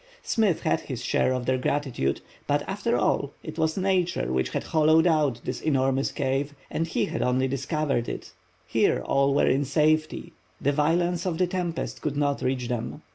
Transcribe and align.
Smith 0.23 0.61
had 0.61 0.79
his 0.79 1.03
share 1.05 1.31
of 1.31 1.45
their 1.45 1.59
gratitude, 1.59 2.21
but 2.47 2.67
after 2.67 2.97
all, 2.97 3.33
it 3.43 3.59
was 3.59 3.77
nature 3.77 4.33
which 4.33 4.49
had 4.49 4.63
hollowed 4.63 5.05
out 5.05 5.39
this 5.43 5.61
enormous 5.61 6.11
cave, 6.11 6.55
and 6.71 6.87
he 6.87 7.05
had 7.05 7.21
only 7.21 7.47
discovered 7.47 8.09
it. 8.09 8.31
Here 8.65 9.01
all 9.05 9.35
were 9.35 9.45
in 9.45 9.63
safety, 9.63 10.33
the 10.59 10.71
violence 10.71 11.27
of 11.27 11.37
the 11.37 11.45
tempest 11.45 12.01
could 12.01 12.17
not 12.17 12.41
reach 12.41 12.67
them. 12.67 13.03